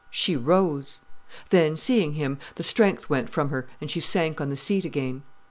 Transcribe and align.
She 0.09 0.35
rose. 0.35 1.01
Then, 1.51 1.77
seeing 1.77 2.13
him, 2.13 2.39
the 2.55 2.63
strength 2.63 3.07
went 3.07 3.29
from 3.29 3.49
her 3.51 3.67
and 3.79 3.91
she 3.91 3.99
sank 3.99 4.41
on 4.41 4.49
the 4.49 4.57
seat 4.57 4.83
again. 4.83 5.21